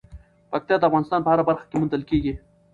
پکتیا 0.51 0.75
د 0.79 0.83
افغانستان 0.89 1.19
په 1.23 1.29
هره 1.31 1.43
برخه 1.49 1.65
کې 1.69 1.75
موندل 1.79 2.03
کېږي. 2.09 2.33